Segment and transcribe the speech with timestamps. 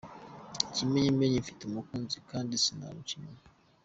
[0.67, 3.41] Ikimenyi menyi mfite umukunzi kandi sinamuca inyuma.